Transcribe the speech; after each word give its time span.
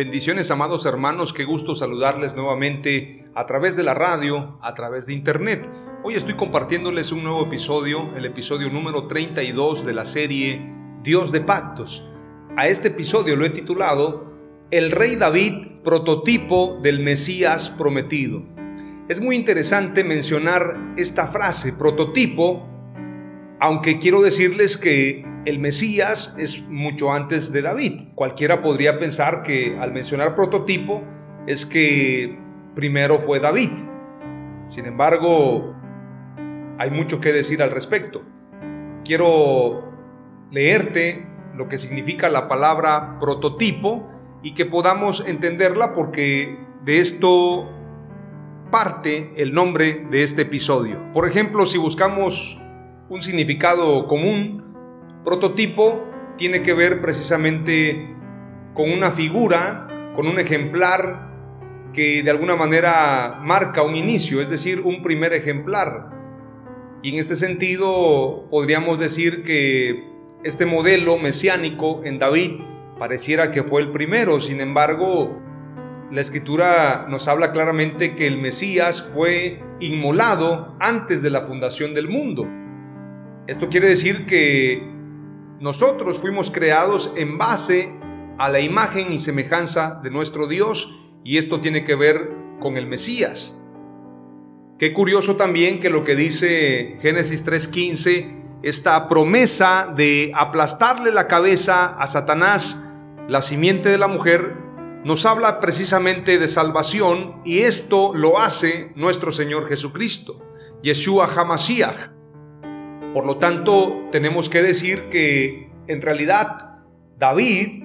Bendiciones, 0.00 0.50
amados 0.50 0.86
hermanos, 0.86 1.34
qué 1.34 1.44
gusto 1.44 1.74
saludarles 1.74 2.34
nuevamente 2.34 3.28
a 3.34 3.44
través 3.44 3.76
de 3.76 3.82
la 3.82 3.92
radio, 3.92 4.58
a 4.62 4.72
través 4.72 5.04
de 5.04 5.12
internet. 5.12 5.70
Hoy 6.02 6.14
estoy 6.14 6.36
compartiéndoles 6.36 7.12
un 7.12 7.22
nuevo 7.22 7.44
episodio, 7.44 8.10
el 8.16 8.24
episodio 8.24 8.70
número 8.70 9.08
32 9.08 9.84
de 9.84 9.92
la 9.92 10.06
serie 10.06 10.72
Dios 11.02 11.32
de 11.32 11.42
Pactos. 11.42 12.08
A 12.56 12.66
este 12.66 12.88
episodio 12.88 13.36
lo 13.36 13.44
he 13.44 13.50
titulado 13.50 14.32
El 14.70 14.90
Rey 14.90 15.16
David, 15.16 15.82
prototipo 15.84 16.78
del 16.82 17.00
Mesías 17.00 17.68
prometido. 17.68 18.42
Es 19.06 19.20
muy 19.20 19.36
interesante 19.36 20.02
mencionar 20.02 20.94
esta 20.96 21.26
frase, 21.26 21.74
prototipo, 21.74 22.66
aunque 23.60 23.98
quiero 23.98 24.22
decirles 24.22 24.78
que 24.78 25.29
el 25.44 25.58
Mesías 25.58 26.36
es 26.38 26.68
mucho 26.68 27.12
antes 27.12 27.52
de 27.52 27.62
David. 27.62 28.08
Cualquiera 28.14 28.60
podría 28.60 28.98
pensar 28.98 29.42
que 29.42 29.78
al 29.80 29.92
mencionar 29.92 30.34
prototipo 30.34 31.02
es 31.46 31.64
que 31.64 32.38
primero 32.74 33.18
fue 33.18 33.40
David. 33.40 33.70
Sin 34.66 34.86
embargo, 34.86 35.74
hay 36.78 36.90
mucho 36.90 37.20
que 37.20 37.32
decir 37.32 37.62
al 37.62 37.70
respecto. 37.70 38.22
Quiero 39.04 39.90
leerte 40.50 41.26
lo 41.56 41.68
que 41.68 41.78
significa 41.78 42.28
la 42.28 42.48
palabra 42.48 43.18
prototipo 43.18 44.08
y 44.42 44.54
que 44.54 44.66
podamos 44.66 45.26
entenderla 45.26 45.94
porque 45.94 46.58
de 46.84 47.00
esto 47.00 47.68
parte 48.70 49.32
el 49.36 49.52
nombre 49.52 50.06
de 50.10 50.22
este 50.22 50.42
episodio. 50.42 51.10
Por 51.12 51.26
ejemplo, 51.28 51.66
si 51.66 51.78
buscamos 51.78 52.60
un 53.08 53.22
significado 53.22 54.06
común, 54.06 54.69
Prototipo 55.24 56.08
tiene 56.36 56.62
que 56.62 56.72
ver 56.72 57.00
precisamente 57.00 58.16
con 58.74 58.90
una 58.90 59.10
figura, 59.10 59.88
con 60.14 60.26
un 60.26 60.38
ejemplar 60.38 61.28
que 61.92 62.22
de 62.22 62.30
alguna 62.30 62.56
manera 62.56 63.40
marca 63.42 63.82
un 63.82 63.96
inicio, 63.96 64.40
es 64.40 64.48
decir, 64.48 64.80
un 64.80 65.02
primer 65.02 65.32
ejemplar. 65.32 66.10
Y 67.02 67.10
en 67.10 67.18
este 67.18 67.36
sentido 67.36 68.48
podríamos 68.50 68.98
decir 68.98 69.42
que 69.42 70.08
este 70.44 70.66
modelo 70.66 71.18
mesiánico 71.18 72.00
en 72.04 72.18
David 72.18 72.52
pareciera 72.98 73.50
que 73.50 73.62
fue 73.62 73.82
el 73.82 73.90
primero, 73.90 74.40
sin 74.40 74.60
embargo, 74.60 75.40
la 76.10 76.20
escritura 76.20 77.06
nos 77.08 77.28
habla 77.28 77.52
claramente 77.52 78.14
que 78.14 78.26
el 78.26 78.38
Mesías 78.38 79.02
fue 79.02 79.62
inmolado 79.80 80.76
antes 80.80 81.22
de 81.22 81.30
la 81.30 81.42
fundación 81.42 81.94
del 81.94 82.08
mundo. 82.08 82.48
Esto 83.46 83.68
quiere 83.68 83.88
decir 83.88 84.26
que 84.26 84.99
nosotros 85.60 86.18
fuimos 86.18 86.50
creados 86.50 87.12
en 87.16 87.36
base 87.36 87.94
a 88.38 88.48
la 88.48 88.60
imagen 88.60 89.12
y 89.12 89.18
semejanza 89.18 90.00
de 90.02 90.10
nuestro 90.10 90.46
Dios 90.46 91.10
y 91.22 91.36
esto 91.36 91.60
tiene 91.60 91.84
que 91.84 91.94
ver 91.94 92.32
con 92.60 92.78
el 92.78 92.86
Mesías. 92.86 93.54
Qué 94.78 94.94
curioso 94.94 95.36
también 95.36 95.78
que 95.78 95.90
lo 95.90 96.04
que 96.04 96.16
dice 96.16 96.96
Génesis 97.02 97.44
3:15, 97.44 98.60
esta 98.62 99.06
promesa 99.06 99.92
de 99.94 100.32
aplastarle 100.34 101.12
la 101.12 101.28
cabeza 101.28 101.84
a 101.84 102.06
Satanás, 102.06 102.82
la 103.28 103.42
simiente 103.42 103.90
de 103.90 103.98
la 103.98 104.08
mujer, 104.08 104.56
nos 105.04 105.26
habla 105.26 105.60
precisamente 105.60 106.38
de 106.38 106.48
salvación 106.48 107.42
y 107.44 107.58
esto 107.60 108.12
lo 108.14 108.40
hace 108.40 108.92
nuestro 108.96 109.32
Señor 109.32 109.68
Jesucristo, 109.68 110.42
Yeshua 110.82 111.26
Hamashiach. 111.26 112.19
Por 113.12 113.26
lo 113.26 113.38
tanto, 113.38 114.08
tenemos 114.12 114.48
que 114.48 114.62
decir 114.62 115.08
que 115.10 115.68
en 115.88 116.00
realidad 116.00 116.78
David 117.18 117.84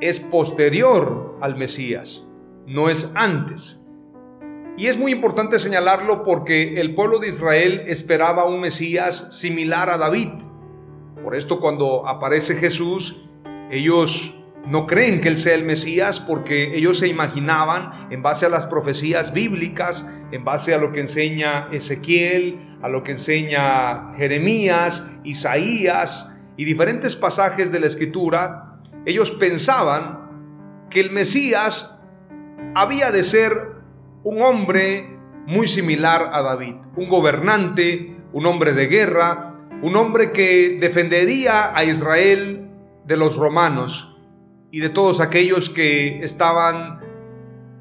es 0.00 0.18
posterior 0.18 1.38
al 1.40 1.56
Mesías, 1.56 2.24
no 2.66 2.90
es 2.90 3.12
antes. 3.14 3.84
Y 4.76 4.88
es 4.88 4.98
muy 4.98 5.12
importante 5.12 5.60
señalarlo 5.60 6.24
porque 6.24 6.80
el 6.80 6.94
pueblo 6.94 7.20
de 7.20 7.28
Israel 7.28 7.84
esperaba 7.86 8.46
un 8.46 8.60
Mesías 8.60 9.38
similar 9.38 9.88
a 9.90 9.98
David. 9.98 10.30
Por 11.22 11.36
esto 11.36 11.60
cuando 11.60 12.08
aparece 12.08 12.56
Jesús, 12.56 13.30
ellos 13.70 14.43
no 14.66 14.86
creen 14.86 15.20
que 15.20 15.28
Él 15.28 15.36
sea 15.36 15.54
el 15.54 15.64
Mesías 15.64 16.20
porque 16.20 16.76
ellos 16.76 16.98
se 16.98 17.08
imaginaban 17.08 18.08
en 18.10 18.22
base 18.22 18.46
a 18.46 18.48
las 18.48 18.66
profecías 18.66 19.32
bíblicas, 19.32 20.10
en 20.32 20.44
base 20.44 20.74
a 20.74 20.78
lo 20.78 20.92
que 20.92 21.00
enseña 21.00 21.68
Ezequiel, 21.70 22.58
a 22.82 22.88
lo 22.88 23.02
que 23.02 23.12
enseña 23.12 24.14
Jeremías, 24.14 25.12
Isaías 25.24 26.36
y 26.56 26.64
diferentes 26.64 27.16
pasajes 27.16 27.72
de 27.72 27.80
la 27.80 27.86
escritura, 27.86 28.80
ellos 29.06 29.32
pensaban 29.32 30.86
que 30.88 31.00
el 31.00 31.10
Mesías 31.10 32.04
había 32.74 33.10
de 33.10 33.24
ser 33.24 33.52
un 34.22 34.40
hombre 34.40 35.18
muy 35.46 35.68
similar 35.68 36.30
a 36.32 36.40
David, 36.40 36.76
un 36.96 37.08
gobernante, 37.08 38.16
un 38.32 38.46
hombre 38.46 38.72
de 38.72 38.86
guerra, 38.86 39.58
un 39.82 39.96
hombre 39.96 40.32
que 40.32 40.78
defendería 40.80 41.76
a 41.76 41.84
Israel 41.84 42.70
de 43.04 43.16
los 43.18 43.36
romanos 43.36 44.13
y 44.74 44.80
de 44.80 44.88
todos 44.88 45.20
aquellos 45.20 45.70
que 45.70 46.18
estaban 46.24 46.98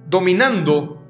dominando 0.07 1.01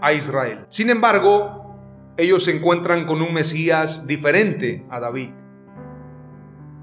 a 0.00 0.12
Israel. 0.12 0.66
Sin 0.68 0.90
embargo, 0.90 1.76
ellos 2.16 2.42
se 2.42 2.56
encuentran 2.56 3.06
con 3.06 3.22
un 3.22 3.32
Mesías 3.32 4.08
diferente 4.08 4.84
a 4.90 4.98
David. 4.98 5.30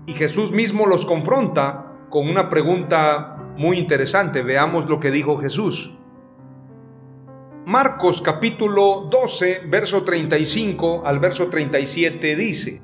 Y 0.05 0.13
Jesús 0.13 0.53
mismo 0.53 0.85
los 0.85 1.05
confronta 1.05 1.97
con 2.09 2.29
una 2.29 2.47
pregunta 2.47 3.35
muy 3.57 3.77
interesante. 3.77 4.41
Veamos 4.41 4.87
lo 4.87 5.01
que 5.01 5.11
dijo 5.11 5.35
Jesús. 5.35 5.97
Marcos 7.66 8.22
capítulo 8.22 9.09
12, 9.11 9.63
verso 9.67 10.05
35 10.05 11.01
al 11.05 11.19
verso 11.19 11.49
37 11.49 12.37
dice, 12.37 12.81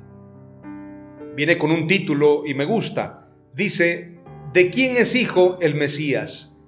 viene 1.34 1.56
con 1.56 1.70
un 1.70 1.86
título 1.86 2.42
y 2.44 2.52
me 2.52 2.66
gusta, 2.66 3.30
dice, 3.54 4.21
¿De 4.52 4.68
quién 4.68 4.98
es 4.98 5.14
hijo 5.14 5.56
el 5.62 5.74
Mesías? 5.74 6.58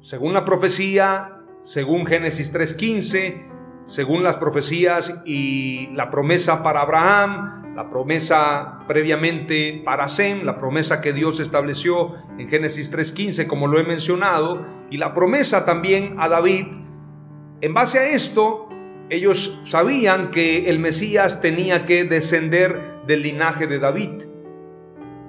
Según 0.00 0.32
la 0.32 0.46
profecía, 0.46 1.42
según 1.62 2.06
Génesis 2.06 2.54
3.15, 2.54 3.84
según 3.84 4.22
las 4.22 4.38
profecías 4.38 5.22
y 5.26 5.88
la 5.92 6.08
promesa 6.08 6.62
para 6.62 6.80
Abraham, 6.80 7.74
la 7.76 7.90
promesa 7.90 8.78
previamente 8.88 9.82
para 9.84 10.08
Sem, 10.08 10.42
la 10.42 10.58
promesa 10.58 11.02
que 11.02 11.12
Dios 11.12 11.38
estableció 11.38 12.14
en 12.38 12.48
Génesis 12.48 12.90
3.15, 12.90 13.46
como 13.46 13.66
lo 13.66 13.78
he 13.78 13.84
mencionado, 13.84 14.66
y 14.90 14.96
la 14.96 15.12
promesa 15.12 15.66
también 15.66 16.14
a 16.16 16.30
David, 16.30 16.64
en 17.60 17.74
base 17.74 17.98
a 17.98 18.08
esto, 18.08 18.70
ellos 19.10 19.60
sabían 19.64 20.30
que 20.30 20.70
el 20.70 20.78
Mesías 20.78 21.42
tenía 21.42 21.84
que 21.84 22.04
descender 22.04 23.02
del 23.06 23.22
linaje 23.22 23.66
de 23.66 23.78
David. 23.78 24.31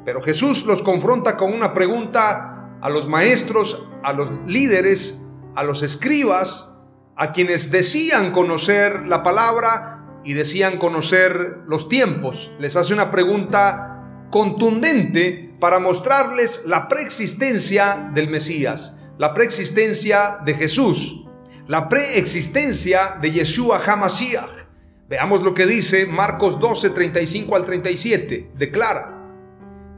Pero 0.05 0.21
Jesús 0.21 0.65
los 0.65 0.83
confronta 0.83 1.37
con 1.37 1.53
una 1.53 1.73
pregunta 1.73 2.77
a 2.81 2.89
los 2.89 3.07
maestros, 3.07 3.85
a 4.03 4.13
los 4.13 4.29
líderes 4.45 5.23
a 5.55 5.63
los 5.63 5.83
escribas, 5.83 6.75
a 7.15 7.31
quienes 7.31 7.71
decían 7.71 8.31
conocer 8.31 9.05
la 9.05 9.21
palabra 9.23 10.21
y 10.23 10.33
decían 10.33 10.77
conocer 10.77 11.59
los 11.67 11.89
tiempos. 11.89 12.51
Les 12.59 12.75
hace 12.75 12.93
una 12.93 13.11
pregunta 13.11 14.27
contundente 14.31 15.55
para 15.59 15.79
mostrarles 15.79 16.63
la 16.65 16.87
preexistencia 16.87 18.09
del 18.13 18.29
Mesías, 18.29 18.97
la 19.17 19.33
preexistencia 19.33 20.39
de 20.43 20.55
Jesús, 20.55 21.25
la 21.67 21.87
preexistencia 21.87 23.17
de 23.21 23.31
Yeshua 23.31 23.81
HaMashiach. 23.85 24.63
Veamos 25.07 25.43
lo 25.43 25.53
que 25.53 25.67
dice 25.67 26.07
Marcos 26.07 26.59
12, 26.59 26.89
35 26.89 27.55
al 27.55 27.65
37. 27.65 28.51
Declara, 28.55 29.22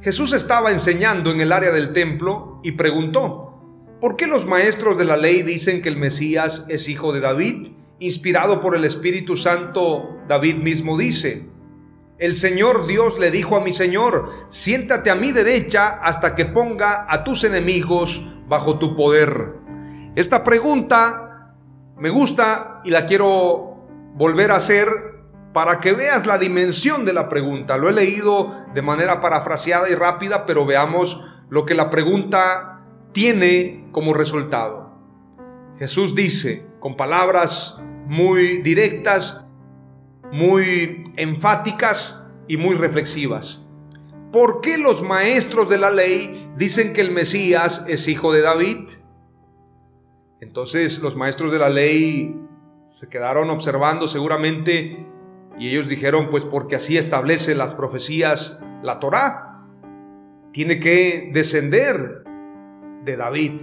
Jesús 0.06 0.34
estaba 0.34 0.72
enseñando 0.72 1.32
en 1.32 1.42
el 1.42 1.52
área 1.52 1.72
del 1.72 1.92
templo 1.92 2.60
y 2.62 2.74
preguntó, 2.74 3.60
¿por 4.00 4.16
qué 4.16 4.28
los 4.28 4.46
maestros 4.46 5.00
de 5.00 5.06
la 5.06 5.18
ley 5.18 5.42
dicen 5.42 5.82
que 5.82 5.90
el 5.90 5.98
Mesías 5.98 6.68
es 6.70 6.88
hijo 6.90 7.12
de 7.12 7.22
David? 7.22 7.72
Inspirado 7.98 8.62
por 8.62 8.76
el 8.76 8.86
Espíritu 8.86 9.36
Santo, 9.36 10.16
David 10.28 10.58
mismo 10.58 10.96
dice, 10.96 11.50
el 12.20 12.36
Señor 12.36 12.86
Dios 12.86 13.18
le 13.18 13.32
dijo 13.32 13.58
a 13.58 13.62
mi 13.62 13.74
Señor, 13.74 14.30
siéntate 14.48 15.10
a 15.10 15.16
mi 15.16 15.32
derecha 15.32 16.00
hasta 16.04 16.36
que 16.36 16.46
ponga 16.46 17.12
a 17.12 17.24
tus 17.24 17.44
enemigos 17.44 18.32
bajo 18.48 18.78
tu 18.78 18.96
poder. 18.96 19.56
Esta 20.16 20.44
pregunta 20.44 21.56
me 21.98 22.12
gusta 22.12 22.82
y 22.86 22.92
la 22.92 23.08
quiero 23.08 23.88
volver 24.14 24.52
a 24.52 24.58
hacer 24.58 25.15
para 25.56 25.80
que 25.80 25.94
veas 25.94 26.28
la 26.28 26.38
dimensión 26.38 27.06
de 27.06 27.14
la 27.14 27.30
pregunta. 27.30 27.78
Lo 27.78 27.88
he 27.88 27.94
leído 27.94 28.54
de 28.74 28.82
manera 28.82 29.22
parafraseada 29.22 29.90
y 29.90 29.96
rápida, 29.96 30.46
pero 30.46 30.66
veamos 30.66 31.24
lo 31.48 31.66
que 31.66 31.76
la 31.76 31.90
pregunta 31.90 32.82
tiene 33.14 33.88
como 33.94 34.14
resultado. 34.14 35.00
Jesús 35.80 36.14
dice 36.14 36.68
con 36.82 36.98
palabras 36.98 37.82
muy 38.06 38.64
directas, 38.64 39.48
muy 40.30 41.06
enfáticas 41.16 42.34
y 42.50 42.58
muy 42.58 42.76
reflexivas. 42.76 43.66
¿Por 44.34 44.60
qué 44.60 44.78
los 44.78 45.04
maestros 45.04 45.70
de 45.70 45.78
la 45.78 45.90
ley 45.90 46.52
dicen 46.58 46.92
que 46.92 47.00
el 47.00 47.12
Mesías 47.12 47.86
es 47.88 48.10
hijo 48.10 48.34
de 48.34 48.42
David? 48.42 48.90
Entonces 50.42 51.00
los 51.00 51.16
maestros 51.16 51.54
de 51.54 51.60
la 51.60 51.70
ley 51.70 52.38
se 52.88 53.08
quedaron 53.08 53.50
observando 53.50 54.10
seguramente 54.10 55.15
y 55.58 55.70
ellos 55.70 55.88
dijeron, 55.88 56.30
pues 56.30 56.46
porque 56.46 56.76
así 56.76 56.98
establece 56.98 57.56
las 57.56 57.76
profecías 57.76 58.62
la 58.84 59.00
Torá. 59.00 59.64
Tiene 60.52 60.80
que 60.80 61.32
descender 61.34 62.24
de 63.04 63.18
David. 63.18 63.62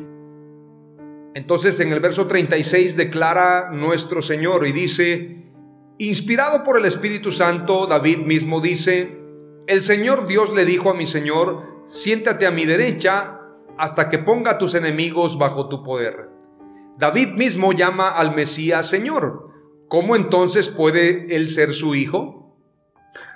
Entonces 1.34 1.80
en 1.80 1.92
el 1.92 2.00
verso 2.00 2.26
36 2.26 2.96
declara 2.96 3.70
nuestro 3.70 4.22
Señor 4.22 4.66
y 4.66 4.72
dice, 4.72 5.50
inspirado 5.98 6.64
por 6.64 6.78
el 6.78 6.84
Espíritu 6.84 7.30
Santo, 7.30 7.86
David 7.86 8.18
mismo 8.18 8.60
dice, 8.60 9.18
el 9.66 9.82
Señor 9.82 10.26
Dios 10.26 10.52
le 10.54 10.64
dijo 10.64 10.90
a 10.90 10.94
mi 10.94 11.06
Señor, 11.06 11.82
siéntate 11.86 12.46
a 12.46 12.50
mi 12.50 12.66
derecha 12.66 13.38
hasta 13.78 14.10
que 14.10 14.18
ponga 14.18 14.52
a 14.52 14.58
tus 14.58 14.74
enemigos 14.74 15.38
bajo 15.38 15.68
tu 15.68 15.82
poder. 15.82 16.30
David 16.98 17.28
mismo 17.30 17.72
llama 17.72 18.10
al 18.10 18.34
Mesías 18.34 18.88
Señor. 18.88 19.51
¿Cómo 19.92 20.16
entonces 20.16 20.70
puede 20.70 21.36
él 21.36 21.48
ser 21.48 21.74
su 21.74 21.94
hijo? 21.94 22.56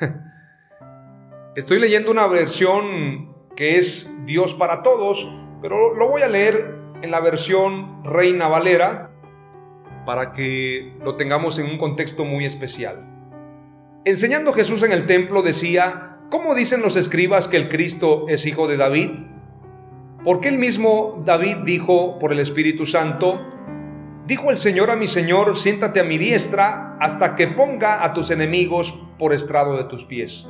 Estoy 1.54 1.78
leyendo 1.78 2.10
una 2.10 2.26
versión 2.28 3.36
que 3.54 3.76
es 3.76 4.24
Dios 4.24 4.54
para 4.54 4.82
todos, 4.82 5.30
pero 5.60 5.94
lo 5.94 6.08
voy 6.08 6.22
a 6.22 6.28
leer 6.28 6.74
en 7.02 7.10
la 7.10 7.20
versión 7.20 8.02
Reina 8.04 8.48
Valera 8.48 9.12
para 10.06 10.32
que 10.32 10.96
lo 11.04 11.16
tengamos 11.16 11.58
en 11.58 11.66
un 11.66 11.76
contexto 11.76 12.24
muy 12.24 12.46
especial. 12.46 13.00
Enseñando 14.06 14.54
Jesús 14.54 14.82
en 14.82 14.92
el 14.92 15.04
templo 15.04 15.42
decía, 15.42 16.20
¿cómo 16.30 16.54
dicen 16.54 16.80
los 16.80 16.96
escribas 16.96 17.48
que 17.48 17.58
el 17.58 17.68
Cristo 17.68 18.24
es 18.28 18.46
hijo 18.46 18.66
de 18.66 18.78
David? 18.78 19.10
Porque 20.24 20.48
el 20.48 20.56
mismo 20.56 21.18
David 21.22 21.58
dijo 21.66 22.18
por 22.18 22.32
el 22.32 22.38
Espíritu 22.38 22.86
Santo, 22.86 23.55
dijo 24.26 24.50
el 24.50 24.58
Señor 24.58 24.90
a 24.90 24.96
mi 24.96 25.08
Señor, 25.08 25.56
siéntate 25.56 26.00
a 26.00 26.04
mi 26.04 26.18
diestra 26.18 26.96
hasta 27.00 27.34
que 27.36 27.46
ponga 27.46 28.04
a 28.04 28.14
tus 28.14 28.30
enemigos 28.30 29.06
por 29.18 29.32
estrado 29.32 29.76
de 29.76 29.84
tus 29.84 30.04
pies. 30.04 30.48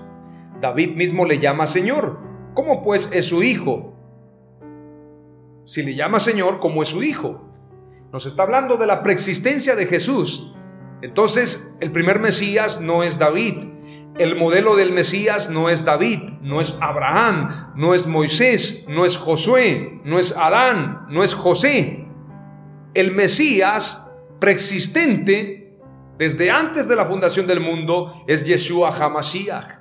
David 0.61 0.97
mismo 0.97 1.25
le 1.25 1.39
llama 1.39 1.67
Señor. 1.67 2.19
¿Cómo 2.55 2.83
pues 2.83 3.11
es 3.13 3.27
su 3.27 3.43
hijo? 3.43 3.95
Si 5.67 5.83
le 5.83 5.95
llama 5.95 6.21
Señor, 6.21 6.61
¿cómo 6.61 6.83
es 6.83 6.89
su 6.89 7.03
hijo? 7.03 7.53
Nos 8.13 8.25
está 8.25 8.45
hablando 8.45 8.77
de 8.77 8.87
la 8.87 9.03
preexistencia 9.03 9.77
de 9.77 9.87
Jesús. 9.87 10.55
Entonces, 11.03 11.77
el 11.81 11.93
primer 11.93 12.21
Mesías 12.21 12.81
no 12.81 13.03
es 13.03 13.19
David, 13.19 13.57
el 14.19 14.37
modelo 14.37 14.77
del 14.77 14.93
Mesías 14.93 15.51
no 15.51 15.69
es 15.69 15.85
David, 15.85 16.21
no 16.41 16.63
es 16.63 16.79
Abraham, 16.81 17.73
no 17.77 17.93
es 17.93 18.07
Moisés, 18.07 18.87
no 18.89 19.05
es 19.05 19.19
Josué, 19.19 20.01
no 20.05 20.19
es 20.19 20.35
Adán, 20.39 21.07
no 21.11 21.23
es 21.23 21.35
José. 21.35 22.06
El 22.97 23.13
Mesías 23.13 24.11
preexistente 24.41 25.77
desde 26.17 26.51
antes 26.51 26.89
de 26.89 26.97
la 26.97 27.05
fundación 27.05 27.47
del 27.47 27.61
mundo 27.61 28.25
es 28.27 28.47
Yeshua 28.47 28.89
HaMashiach. 28.89 29.81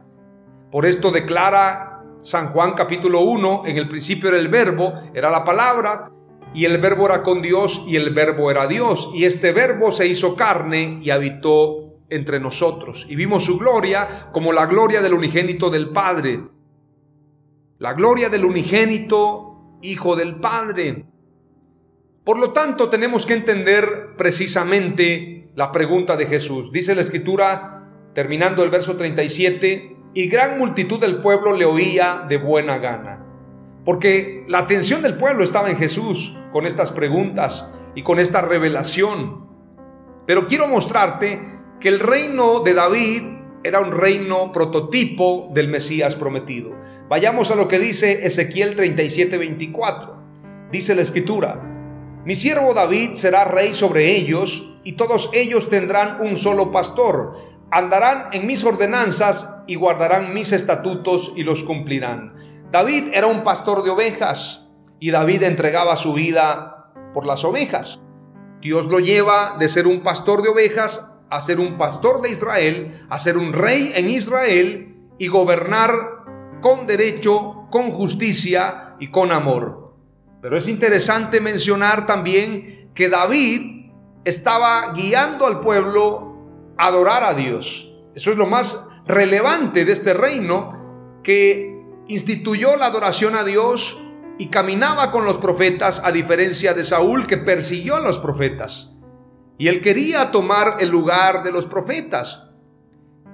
Por 0.69 0.85
esto 0.85 1.11
declara 1.11 2.03
San 2.19 2.49
Juan 2.49 2.73
capítulo 2.73 3.21
1, 3.21 3.63
en 3.67 3.77
el 3.77 3.87
principio 3.87 4.27
era 4.27 4.37
el 4.37 4.49
verbo, 4.49 4.93
era 5.13 5.31
la 5.31 5.45
palabra, 5.45 6.11
y 6.53 6.65
el 6.65 6.77
verbo 6.79 7.05
era 7.05 7.23
con 7.23 7.41
Dios 7.41 7.85
y 7.87 7.95
el 7.95 8.13
verbo 8.13 8.51
era 8.51 8.67
Dios, 8.67 9.11
y 9.13 9.23
este 9.23 9.53
verbo 9.53 9.93
se 9.93 10.07
hizo 10.07 10.35
carne 10.35 10.99
y 11.01 11.09
habitó 11.09 12.01
entre 12.09 12.41
nosotros 12.41 13.07
y 13.07 13.15
vimos 13.15 13.45
su 13.45 13.57
gloria 13.57 14.27
como 14.33 14.51
la 14.51 14.65
gloria 14.65 15.01
del 15.01 15.13
unigénito 15.13 15.69
del 15.69 15.91
Padre. 15.91 16.49
La 17.77 17.93
gloria 17.93 18.27
del 18.27 18.43
unigénito 18.43 19.77
Hijo 19.81 20.17
del 20.17 20.35
Padre. 20.41 21.14
Por 22.25 22.39
lo 22.39 22.53
tanto, 22.53 22.89
tenemos 22.89 23.27
que 23.27 23.35
entender 23.35 24.15
precisamente 24.17 25.47
la 25.53 25.71
pregunta 25.71 26.17
de 26.17 26.25
Jesús. 26.25 26.71
Dice 26.71 26.95
la 26.95 27.01
escritura, 27.01 27.87
terminando 28.15 28.63
el 28.63 28.71
verso 28.71 28.97
37, 28.97 29.95
y 30.15 30.27
gran 30.27 30.57
multitud 30.57 30.99
del 30.99 31.21
pueblo 31.21 31.53
le 31.53 31.65
oía 31.65 32.25
de 32.27 32.39
buena 32.39 32.79
gana. 32.79 33.23
Porque 33.85 34.43
la 34.47 34.59
atención 34.59 35.03
del 35.03 35.17
pueblo 35.17 35.43
estaba 35.43 35.69
en 35.69 35.77
Jesús 35.77 36.35
con 36.51 36.65
estas 36.65 36.91
preguntas 36.91 37.71
y 37.93 38.01
con 38.01 38.19
esta 38.19 38.41
revelación. 38.41 39.45
Pero 40.25 40.47
quiero 40.47 40.67
mostrarte 40.67 41.39
que 41.79 41.89
el 41.89 41.99
reino 41.99 42.61
de 42.61 42.73
David 42.73 43.21
era 43.63 43.81
un 43.81 43.91
reino 43.91 44.51
prototipo 44.51 45.51
del 45.53 45.67
Mesías 45.67 46.15
prometido. 46.15 46.71
Vayamos 47.07 47.51
a 47.51 47.55
lo 47.55 47.67
que 47.67 47.77
dice 47.77 48.25
Ezequiel 48.25 48.75
37:24. 48.75 50.15
Dice 50.71 50.95
la 50.95 51.03
escritura, 51.03 51.74
mi 52.25 52.33
siervo 52.33 52.73
David 52.73 53.13
será 53.13 53.45
rey 53.45 53.75
sobre 53.75 54.15
ellos 54.15 54.79
y 54.83 54.93
todos 54.93 55.29
ellos 55.33 55.69
tendrán 55.69 56.19
un 56.21 56.35
solo 56.35 56.71
pastor. 56.71 57.37
Andarán 57.69 58.29
en 58.31 58.47
mis 58.47 58.63
ordenanzas 58.65 59.61
y 59.67 59.75
guardarán 59.75 60.33
mis 60.33 60.51
estatutos 60.51 61.33
y 61.35 61.43
los 61.43 61.63
cumplirán. 61.63 62.33
David 62.71 63.09
era 63.13 63.27
un 63.27 63.43
pastor 63.43 63.83
de 63.83 63.91
ovejas 63.91 64.71
y 64.99 65.11
David 65.11 65.43
entregaba 65.43 65.95
su 65.95 66.13
vida 66.13 66.91
por 67.13 67.27
las 67.27 67.43
ovejas. 67.43 68.01
Dios 68.59 68.87
lo 68.87 68.99
lleva 68.99 69.57
de 69.59 69.69
ser 69.69 69.85
un 69.85 70.01
pastor 70.01 70.41
de 70.41 70.49
ovejas 70.49 71.19
a 71.29 71.39
ser 71.39 71.59
un 71.59 71.77
pastor 71.77 72.21
de 72.21 72.31
Israel, 72.31 72.89
a 73.07 73.19
ser 73.19 73.37
un 73.37 73.53
rey 73.53 73.91
en 73.93 74.09
Israel 74.09 74.95
y 75.19 75.27
gobernar 75.27 75.91
con 76.59 76.87
derecho, 76.87 77.67
con 77.69 77.91
justicia 77.91 78.95
y 78.99 79.11
con 79.11 79.31
amor. 79.31 79.84
Pero 80.45 80.57
es 80.57 80.67
interesante 80.67 81.41
mencionar 81.41 82.05
también 82.05 82.91
que 82.93 83.09
David 83.09 83.89
estaba 84.25 84.93
guiando 84.93 85.47
al 85.47 85.59
pueblo 85.59 86.75
a 86.77 86.85
adorar 86.85 87.23
a 87.23 87.33
Dios. 87.33 87.91
Eso 88.13 88.29
es 88.29 88.37
lo 88.37 88.45
más 88.45 88.91
relevante 89.07 89.85
de 89.85 89.91
este 89.91 90.13
reino 90.13 91.19
que 91.23 91.81
instituyó 92.07 92.77
la 92.77 92.85
adoración 92.85 93.33
a 93.33 93.43
Dios 93.43 93.99
y 94.37 94.49
caminaba 94.49 95.09
con 95.09 95.25
los 95.25 95.39
profetas 95.39 96.03
a 96.05 96.11
diferencia 96.11 96.75
de 96.75 96.83
Saúl 96.83 97.25
que 97.25 97.37
persiguió 97.37 97.95
a 97.95 98.01
los 98.01 98.19
profetas. 98.19 98.93
Y 99.57 99.67
él 99.67 99.81
quería 99.81 100.29
tomar 100.29 100.77
el 100.79 100.89
lugar 100.89 101.41
de 101.41 101.53
los 101.53 101.65
profetas. 101.65 102.51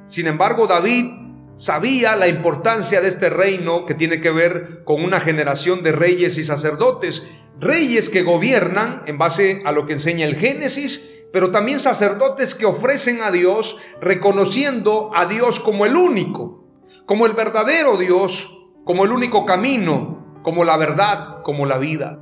Sin 0.05 0.27
embargo, 0.27 0.65
David 0.65 1.07
sabía 1.55 2.15
la 2.15 2.27
importancia 2.27 3.01
de 3.01 3.07
este 3.07 3.29
reino 3.29 3.85
que 3.85 3.93
tiene 3.93 4.21
que 4.21 4.31
ver 4.31 4.83
con 4.83 5.03
una 5.03 5.19
generación 5.19 5.83
de 5.83 5.91
reyes 5.91 6.37
y 6.37 6.43
sacerdotes, 6.43 7.27
reyes 7.59 8.09
que 8.09 8.23
gobiernan 8.23 9.01
en 9.05 9.17
base 9.17 9.61
a 9.65 9.71
lo 9.71 9.85
que 9.85 9.93
enseña 9.93 10.25
el 10.25 10.35
Génesis, 10.35 11.25
pero 11.31 11.51
también 11.51 11.79
sacerdotes 11.79 12.55
que 12.55 12.65
ofrecen 12.65 13.21
a 13.21 13.31
Dios 13.31 13.77
reconociendo 14.01 15.11
a 15.15 15.25
Dios 15.25 15.59
como 15.59 15.85
el 15.85 15.95
único, 15.95 16.67
como 17.05 17.25
el 17.25 17.33
verdadero 17.33 17.97
Dios, 17.97 18.57
como 18.83 19.05
el 19.05 19.11
único 19.11 19.45
camino, 19.45 20.39
como 20.43 20.63
la 20.63 20.77
verdad, 20.77 21.41
como 21.43 21.65
la 21.65 21.77
vida. 21.77 22.19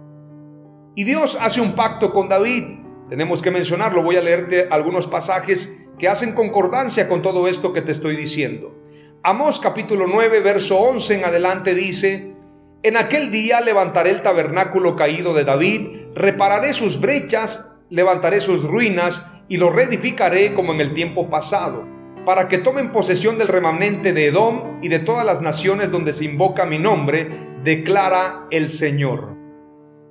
Y 0.96 1.04
Dios 1.04 1.38
hace 1.42 1.62
un 1.62 1.76
pacto 1.76 2.12
con 2.12 2.28
David. 2.28 2.80
Tenemos 3.08 3.42
que 3.42 3.52
mencionarlo, 3.52 4.04
voy 4.04 4.18
a 4.18 4.22
leerte 4.22 4.68
algunos 4.70 5.08
pasajes 5.08 5.88
que 5.98 6.08
hacen 6.10 6.34
concordancia 6.34 7.08
con 7.08 7.22
todo 7.22 7.48
esto 7.48 7.74
que 7.74 7.82
te 7.82 7.92
estoy 7.92 8.16
diciendo. 8.16 8.79
Amós 9.22 9.60
capítulo 9.60 10.08
9, 10.08 10.40
verso 10.40 10.80
11 10.80 11.16
en 11.16 11.26
adelante 11.26 11.76
dice, 11.76 12.36
En 12.84 12.96
aquel 12.96 13.32
día 13.32 13.60
levantaré 13.60 14.12
el 14.12 14.22
tabernáculo 14.22 14.96
caído 14.96 15.34
de 15.34 15.44
David, 15.44 15.90
repararé 16.16 16.72
sus 16.72 17.02
brechas, 17.02 17.76
levantaré 17.90 18.40
sus 18.40 18.64
ruinas 18.64 19.30
y 19.50 19.58
lo 19.58 19.72
reedificaré 19.72 20.54
como 20.54 20.72
en 20.72 20.80
el 20.80 20.94
tiempo 20.94 21.30
pasado, 21.30 21.86
para 22.26 22.48
que 22.48 22.60
tomen 22.60 22.94
posesión 22.94 23.38
del 23.38 23.50
remanente 23.50 24.14
de 24.14 24.28
Edom 24.28 24.80
y 24.82 24.88
de 24.88 25.00
todas 25.00 25.26
las 25.26 25.42
naciones 25.42 25.92
donde 25.92 26.14
se 26.14 26.24
invoca 26.24 26.66
mi 26.66 26.80
nombre, 26.80 27.28
declara 27.62 28.48
el 28.52 28.70
Señor. 28.70 29.36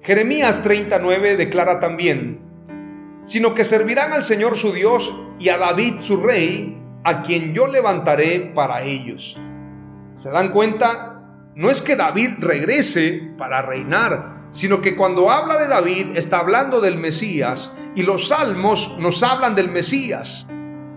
Jeremías 0.02 0.62
39 0.62 1.38
declara 1.38 1.80
también, 1.80 2.42
sino 3.22 3.54
que 3.54 3.64
servirán 3.64 4.12
al 4.12 4.22
Señor 4.22 4.58
su 4.58 4.72
Dios 4.72 5.28
y 5.38 5.48
a 5.48 5.56
David 5.56 5.94
su 6.00 6.18
rey, 6.18 6.78
a 7.04 7.22
quien 7.22 7.54
yo 7.54 7.66
levantaré 7.66 8.52
para 8.54 8.82
ellos. 8.82 9.38
¿Se 10.12 10.30
dan 10.30 10.50
cuenta? 10.50 11.22
No 11.54 11.70
es 11.70 11.82
que 11.82 11.96
David 11.96 12.30
regrese 12.40 13.32
para 13.36 13.62
reinar, 13.62 14.48
sino 14.50 14.80
que 14.80 14.96
cuando 14.96 15.30
habla 15.30 15.58
de 15.58 15.68
David 15.68 16.16
está 16.16 16.38
hablando 16.38 16.80
del 16.80 16.98
Mesías 16.98 17.76
y 17.94 18.02
los 18.02 18.28
salmos 18.28 18.96
nos 18.98 19.22
hablan 19.22 19.54
del 19.54 19.70
Mesías. 19.70 20.46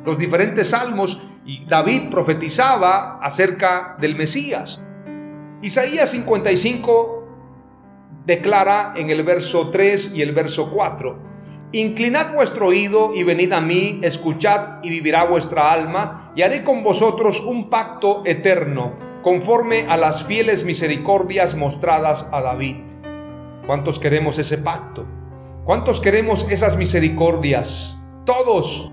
Los 0.06 0.18
diferentes 0.18 0.70
salmos 0.70 1.32
y 1.46 1.66
David 1.66 2.10
profetizaba 2.12 3.20
acerca 3.22 3.96
del 4.00 4.16
Mesías. 4.16 4.82
Isaías 5.62 6.10
55 6.12 7.22
declara 8.26 8.94
en 8.96 9.10
el 9.10 9.24
verso 9.24 9.70
3 9.70 10.14
y 10.16 10.22
el 10.22 10.32
verso 10.34 10.72
4, 10.72 11.31
Inclinad 11.74 12.34
vuestro 12.34 12.68
oído 12.68 13.14
y 13.16 13.24
venid 13.24 13.54
a 13.54 13.62
mí, 13.62 14.02
escuchad 14.04 14.84
y 14.84 14.90
vivirá 14.90 15.24
vuestra 15.24 15.72
alma, 15.72 16.34
y 16.36 16.42
haré 16.42 16.66
con 16.66 16.84
vosotros 16.84 17.40
un 17.46 17.70
pacto 17.70 18.24
eterno, 18.26 18.94
conforme 19.22 19.86
a 19.88 19.96
las 19.96 20.26
fieles 20.26 20.66
misericordias 20.66 21.56
mostradas 21.56 22.30
a 22.34 22.42
David. 22.42 22.78
¿Cuántos 23.66 24.00
queremos 24.00 24.38
ese 24.38 24.58
pacto? 24.58 25.06
¿Cuántos 25.64 26.02
queremos 26.02 26.46
esas 26.52 26.76
misericordias? 26.76 28.02
Todos. 28.26 28.92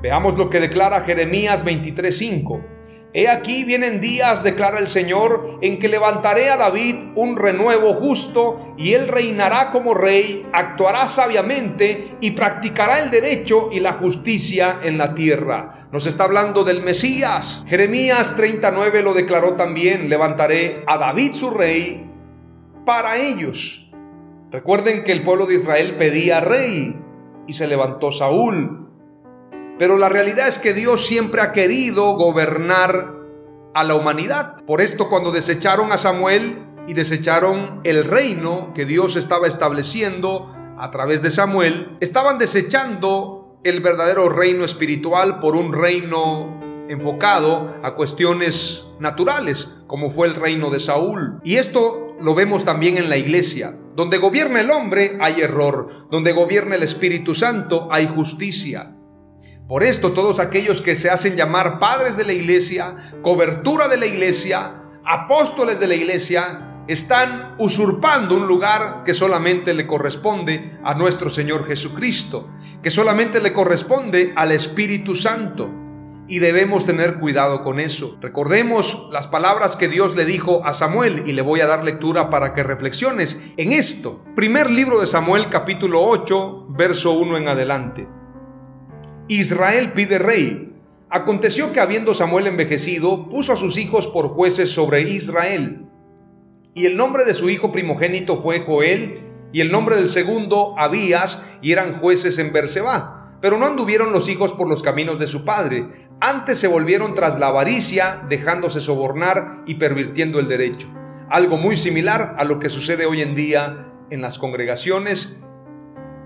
Veamos 0.00 0.38
lo 0.38 0.48
que 0.48 0.60
declara 0.60 1.02
Jeremías 1.02 1.66
23:5. 1.66 2.75
He 3.16 3.30
aquí 3.30 3.64
vienen 3.64 3.98
días, 3.98 4.42
declara 4.42 4.78
el 4.78 4.88
Señor, 4.88 5.58
en 5.62 5.78
que 5.78 5.88
levantaré 5.88 6.50
a 6.50 6.58
David 6.58 6.96
un 7.14 7.38
renuevo 7.38 7.94
justo, 7.94 8.74
y 8.76 8.92
él 8.92 9.08
reinará 9.08 9.70
como 9.70 9.94
rey, 9.94 10.46
actuará 10.52 11.08
sabiamente 11.08 12.14
y 12.20 12.32
practicará 12.32 13.02
el 13.02 13.10
derecho 13.10 13.70
y 13.72 13.80
la 13.80 13.94
justicia 13.94 14.80
en 14.82 14.98
la 14.98 15.14
tierra. 15.14 15.88
Nos 15.92 16.04
está 16.04 16.24
hablando 16.24 16.62
del 16.62 16.82
Mesías. 16.82 17.64
Jeremías 17.66 18.36
39 18.36 19.02
lo 19.02 19.14
declaró 19.14 19.54
también, 19.54 20.10
levantaré 20.10 20.84
a 20.86 20.98
David 20.98 21.32
su 21.32 21.48
rey 21.48 22.10
para 22.84 23.16
ellos. 23.16 23.92
Recuerden 24.50 25.04
que 25.04 25.12
el 25.12 25.22
pueblo 25.22 25.46
de 25.46 25.54
Israel 25.54 25.96
pedía 25.96 26.40
rey 26.40 27.00
y 27.46 27.54
se 27.54 27.66
levantó 27.66 28.12
Saúl 28.12 28.85
pero 29.78 29.98
la 29.98 30.08
realidad 30.08 30.48
es 30.48 30.58
que 30.58 30.72
Dios 30.72 31.06
siempre 31.06 31.40
ha 31.40 31.52
querido 31.52 32.12
gobernar 32.14 33.14
a 33.74 33.84
la 33.84 33.94
humanidad. 33.94 34.64
Por 34.64 34.80
esto 34.80 35.08
cuando 35.08 35.32
desecharon 35.32 35.92
a 35.92 35.98
Samuel 35.98 36.64
y 36.86 36.94
desecharon 36.94 37.80
el 37.84 38.04
reino 38.04 38.72
que 38.74 38.86
Dios 38.86 39.16
estaba 39.16 39.46
estableciendo 39.46 40.52
a 40.78 40.90
través 40.90 41.22
de 41.22 41.30
Samuel, 41.30 41.96
estaban 42.00 42.38
desechando 42.38 43.58
el 43.64 43.80
verdadero 43.80 44.28
reino 44.28 44.64
espiritual 44.64 45.40
por 45.40 45.56
un 45.56 45.72
reino 45.72 46.60
enfocado 46.88 47.74
a 47.82 47.94
cuestiones 47.94 48.94
naturales, 49.00 49.76
como 49.86 50.10
fue 50.10 50.28
el 50.28 50.36
reino 50.36 50.70
de 50.70 50.80
Saúl. 50.80 51.40
Y 51.42 51.56
esto 51.56 52.16
lo 52.20 52.34
vemos 52.34 52.64
también 52.64 52.96
en 52.96 53.10
la 53.10 53.16
iglesia. 53.16 53.76
Donde 53.94 54.18
gobierna 54.18 54.60
el 54.60 54.70
hombre 54.70 55.18
hay 55.20 55.40
error, 55.40 55.88
donde 56.10 56.32
gobierna 56.32 56.76
el 56.76 56.82
Espíritu 56.82 57.34
Santo 57.34 57.88
hay 57.90 58.06
justicia. 58.06 58.95
Por 59.68 59.82
esto 59.82 60.12
todos 60.12 60.38
aquellos 60.38 60.80
que 60.80 60.94
se 60.94 61.10
hacen 61.10 61.34
llamar 61.34 61.80
padres 61.80 62.16
de 62.16 62.24
la 62.24 62.32
iglesia, 62.32 62.94
cobertura 63.20 63.88
de 63.88 63.96
la 63.96 64.06
iglesia, 64.06 64.82
apóstoles 65.04 65.80
de 65.80 65.88
la 65.88 65.96
iglesia, 65.96 66.84
están 66.86 67.56
usurpando 67.58 68.36
un 68.36 68.46
lugar 68.46 69.02
que 69.04 69.12
solamente 69.12 69.74
le 69.74 69.88
corresponde 69.88 70.78
a 70.84 70.94
nuestro 70.94 71.30
Señor 71.30 71.66
Jesucristo, 71.66 72.48
que 72.80 72.92
solamente 72.92 73.40
le 73.40 73.52
corresponde 73.52 74.32
al 74.36 74.52
Espíritu 74.52 75.16
Santo. 75.16 75.72
Y 76.28 76.38
debemos 76.38 76.86
tener 76.86 77.18
cuidado 77.18 77.64
con 77.64 77.80
eso. 77.80 78.18
Recordemos 78.20 79.08
las 79.10 79.26
palabras 79.26 79.74
que 79.74 79.88
Dios 79.88 80.14
le 80.14 80.24
dijo 80.24 80.64
a 80.64 80.72
Samuel 80.72 81.24
y 81.26 81.32
le 81.32 81.42
voy 81.42 81.60
a 81.60 81.66
dar 81.66 81.82
lectura 81.82 82.30
para 82.30 82.54
que 82.54 82.62
reflexiones 82.62 83.40
en 83.56 83.72
esto. 83.72 84.24
Primer 84.36 84.70
libro 84.70 85.00
de 85.00 85.08
Samuel 85.08 85.48
capítulo 85.50 86.04
8, 86.04 86.66
verso 86.70 87.12
1 87.12 87.36
en 87.36 87.48
adelante. 87.48 88.15
Israel 89.28 89.92
pide 89.92 90.18
rey. 90.18 90.72
Aconteció 91.10 91.72
que 91.72 91.80
habiendo 91.80 92.14
Samuel 92.14 92.46
envejecido, 92.46 93.28
puso 93.28 93.52
a 93.52 93.56
sus 93.56 93.76
hijos 93.76 94.06
por 94.06 94.28
jueces 94.28 94.70
sobre 94.70 95.02
Israel. 95.02 95.86
Y 96.74 96.86
el 96.86 96.96
nombre 96.96 97.24
de 97.24 97.34
su 97.34 97.50
hijo 97.50 97.72
primogénito 97.72 98.40
fue 98.40 98.60
Joel, 98.60 99.14
y 99.52 99.60
el 99.60 99.72
nombre 99.72 99.96
del 99.96 100.08
segundo 100.08 100.74
Abías, 100.78 101.44
y 101.60 101.72
eran 101.72 101.92
jueces 101.92 102.38
en 102.38 102.52
Berseba. 102.52 103.38
Pero 103.40 103.58
no 103.58 103.66
anduvieron 103.66 104.12
los 104.12 104.28
hijos 104.28 104.52
por 104.52 104.68
los 104.68 104.82
caminos 104.82 105.18
de 105.18 105.26
su 105.26 105.44
padre, 105.44 105.88
antes 106.20 106.58
se 106.58 106.68
volvieron 106.68 107.14
tras 107.14 107.38
la 107.38 107.48
avaricia, 107.48 108.24
dejándose 108.28 108.80
sobornar 108.80 109.62
y 109.66 109.74
pervirtiendo 109.74 110.40
el 110.40 110.48
derecho. 110.48 110.88
Algo 111.28 111.58
muy 111.58 111.76
similar 111.76 112.36
a 112.38 112.44
lo 112.44 112.58
que 112.58 112.70
sucede 112.70 113.04
hoy 113.04 113.20
en 113.20 113.34
día 113.34 113.88
en 114.10 114.22
las 114.22 114.38
congregaciones 114.38 115.40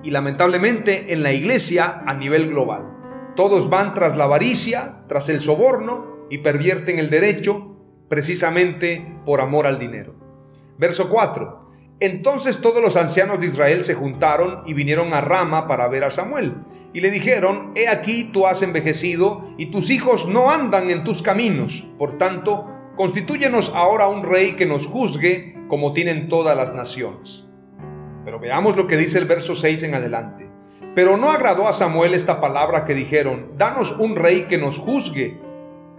y 0.03 0.11
lamentablemente 0.11 1.13
en 1.13 1.23
la 1.23 1.33
iglesia 1.33 2.03
a 2.07 2.15
nivel 2.15 2.49
global. 2.49 3.33
Todos 3.37 3.71
van 3.71 3.95
tras 3.95 4.17
la 4.17 4.25
avaricia, 4.25 5.05
tras 5.09 5.29
el 5.29 5.41
soborno 5.41 6.27
y 6.31 6.39
pervierten 6.39 6.99
el 6.99 7.11
derecho 7.11 7.77
precisamente 8.09 9.17
por 9.25 9.41
amor 9.41 9.67
al 9.67 9.79
dinero. 9.79 10.15
Verso 10.79 11.09
4. 11.09 11.69
Entonces 12.01 12.61
todos 12.61 12.83
los 12.83 12.97
ancianos 12.97 13.41
de 13.41 13.47
Israel 13.47 13.83
se 13.83 13.95
juntaron 13.95 14.63
y 14.67 14.73
vinieron 14.73 15.13
a 15.13 15.21
Rama 15.21 15.67
para 15.67 15.87
ver 15.89 16.05
a 16.05 16.11
Samuel. 16.11 16.57
Y 16.93 17.01
le 17.01 17.11
dijeron, 17.11 17.73
He 17.77 17.89
aquí 17.89 18.31
tú 18.33 18.47
has 18.47 18.63
envejecido 18.63 19.55
y 19.59 19.67
tus 19.67 19.91
hijos 19.91 20.27
no 20.27 20.51
andan 20.51 20.91
en 20.91 21.05
tus 21.05 21.23
caminos. 21.23 21.87
Por 21.99 22.17
tanto, 22.17 22.65
constitúyenos 22.97 23.75
ahora 23.75 24.09
un 24.09 24.25
rey 24.25 24.53
que 24.53 24.67
nos 24.67 24.87
juzgue 24.87 25.57
como 25.69 25.93
tienen 25.93 26.29
todas 26.29 26.57
las 26.57 26.75
naciones. 26.75 27.50
Pero 28.25 28.39
veamos 28.39 28.77
lo 28.77 28.87
que 28.87 28.97
dice 28.97 29.19
el 29.19 29.25
verso 29.25 29.55
6 29.55 29.83
en 29.85 29.95
adelante. 29.95 30.51
Pero 30.95 31.17
no 31.17 31.31
agradó 31.31 31.69
a 31.69 31.73
Samuel 31.73 32.15
esta 32.15 32.41
palabra 32.41 32.85
que 32.85 32.95
dijeron, 32.95 33.53
danos 33.57 33.93
un 33.99 34.17
rey 34.17 34.43
que 34.43 34.59
nos 34.59 34.79
juzgue. 34.79 35.41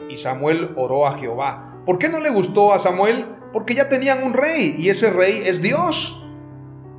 Y 0.09 0.17
Samuel 0.17 0.73
oró 0.75 1.07
a 1.07 1.17
Jehová. 1.17 1.81
¿Por 1.85 1.97
qué 1.97 2.09
no 2.09 2.19
le 2.19 2.29
gustó 2.29 2.73
a 2.73 2.79
Samuel? 2.79 3.25
Porque 3.53 3.73
ya 3.73 3.87
tenían 3.87 4.23
un 4.23 4.33
rey 4.33 4.75
y 4.77 4.89
ese 4.89 5.09
rey 5.09 5.43
es 5.45 5.61
Dios. 5.61 6.25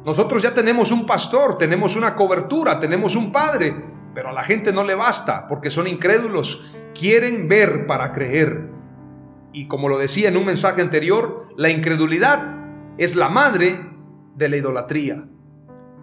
Nosotros 0.04 0.42
ya 0.42 0.52
tenemos 0.52 0.90
un 0.90 1.06
pastor, 1.06 1.58
tenemos 1.58 1.94
una 1.94 2.16
cobertura, 2.16 2.80
tenemos 2.80 3.14
un 3.14 3.30
padre, 3.30 3.74
pero 4.14 4.30
a 4.30 4.32
la 4.32 4.42
gente 4.42 4.72
no 4.72 4.82
le 4.82 4.94
basta 4.94 5.46
porque 5.46 5.70
son 5.70 5.86
incrédulos, 5.86 6.72
quieren 6.98 7.48
ver 7.48 7.86
para 7.86 8.12
creer. 8.12 8.70
Y 9.52 9.68
como 9.68 9.88
lo 9.88 9.98
decía 9.98 10.28
en 10.28 10.36
un 10.36 10.46
mensaje 10.46 10.80
anterior, 10.80 11.46
la 11.56 11.70
incredulidad 11.70 12.56
es 12.98 13.16
la 13.16 13.28
madre 13.28 13.91
de 14.34 14.48
la 14.48 14.56
idolatría. 14.56 15.28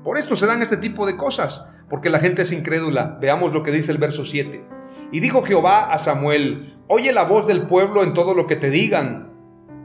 Por 0.04 0.18
esto 0.18 0.36
se 0.36 0.46
dan 0.46 0.62
este 0.62 0.78
tipo 0.78 1.06
de 1.06 1.18
cosas, 1.18 1.66
porque 1.90 2.10
la 2.10 2.20
gente 2.20 2.44
es 2.44 2.52
incrédula. 2.52 3.18
Veamos 3.22 3.54
lo 3.54 3.64
que 3.64 3.72
dice 3.72 3.92
el 3.92 3.98
verso 3.98 4.24
7. 4.24 4.64
Y 5.12 5.20
dijo 5.20 5.44
Jehová 5.44 5.92
a 5.92 5.98
Samuel, 5.98 6.78
oye 6.88 7.12
la 7.12 7.24
voz 7.24 7.48
del 7.48 7.64
pueblo 7.64 8.04
en 8.04 8.14
todo 8.14 8.34
lo 8.34 8.48
que 8.48 8.56
te 8.56 8.70
digan, 8.70 9.34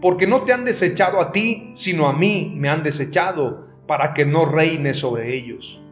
porque 0.01 0.27
no 0.27 0.43
te 0.43 0.53
han 0.53 0.65
desechado 0.65 1.21
a 1.21 1.33
ti, 1.33 1.73
sino 1.75 2.07
a 2.09 2.13
mí 2.13 2.55
me 2.57 2.69
han 2.69 2.83
desechado, 2.83 3.67
para 3.87 4.15
que 4.15 4.25
no 4.25 4.47
reine 4.47 4.95
sobre 4.95 5.35
ellos. 5.35 5.83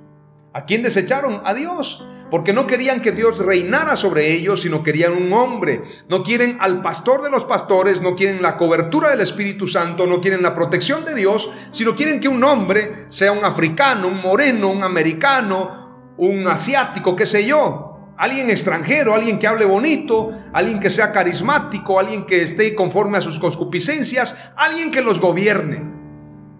¿A 0.52 0.64
quién 0.64 0.82
desecharon? 0.82 1.40
A 1.44 1.54
Dios 1.54 2.06
porque 2.32 2.54
no 2.54 2.66
querían 2.66 3.02
que 3.02 3.12
Dios 3.12 3.44
reinara 3.44 3.94
sobre 3.94 4.32
ellos, 4.32 4.62
sino 4.62 4.82
querían 4.82 5.12
un 5.12 5.34
hombre. 5.34 5.82
No 6.08 6.22
quieren 6.22 6.56
al 6.60 6.80
pastor 6.80 7.20
de 7.20 7.30
los 7.30 7.44
pastores, 7.44 8.00
no 8.00 8.16
quieren 8.16 8.40
la 8.40 8.56
cobertura 8.56 9.10
del 9.10 9.20
Espíritu 9.20 9.68
Santo, 9.68 10.06
no 10.06 10.22
quieren 10.22 10.42
la 10.42 10.54
protección 10.54 11.04
de 11.04 11.14
Dios, 11.14 11.52
sino 11.72 11.94
quieren 11.94 12.20
que 12.20 12.28
un 12.28 12.42
hombre 12.42 13.04
sea 13.08 13.32
un 13.32 13.44
africano, 13.44 14.08
un 14.08 14.22
moreno, 14.22 14.70
un 14.70 14.82
americano, 14.82 16.14
un 16.16 16.46
asiático, 16.46 17.14
qué 17.14 17.26
sé 17.26 17.44
yo. 17.44 18.14
Alguien 18.16 18.48
extranjero, 18.48 19.14
alguien 19.14 19.38
que 19.38 19.46
hable 19.46 19.66
bonito, 19.66 20.32
alguien 20.54 20.80
que 20.80 20.88
sea 20.88 21.12
carismático, 21.12 22.00
alguien 22.00 22.24
que 22.24 22.40
esté 22.40 22.74
conforme 22.74 23.18
a 23.18 23.20
sus 23.20 23.38
concupiscencias, 23.38 24.52
alguien 24.56 24.90
que 24.90 25.02
los 25.02 25.20
gobierne. 25.20 25.86